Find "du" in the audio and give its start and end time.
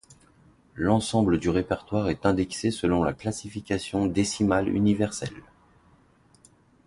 1.37-1.49